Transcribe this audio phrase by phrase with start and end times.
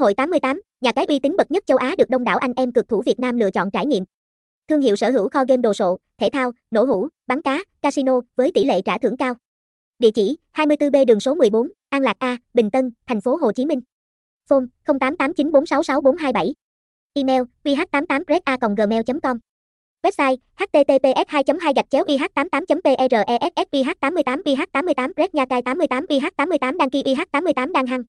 [0.00, 2.72] hội 88, nhà cái uy tín bậc nhất châu Á được đông đảo anh em
[2.72, 4.04] cực thủ Việt Nam lựa chọn trải nghiệm.
[4.68, 8.20] Thương hiệu sở hữu kho game đồ sộ, thể thao, nổ hũ, bắn cá, casino
[8.36, 9.34] với tỷ lệ trả thưởng cao.
[9.98, 13.66] Địa chỉ: 24B đường số 14, An Lạc A, Bình Tân, thành phố Hồ Chí
[13.66, 13.80] Minh.
[14.48, 16.52] Phone: 0889466427.
[17.14, 19.38] Email: ph88pressa@gmail.com.
[20.02, 22.90] Website: https 2 2 gạch chéo ih 88 press
[24.00, 28.02] 88 ph 88 press nha cai 88 ph 88 đăng ký ih 88 đang hăng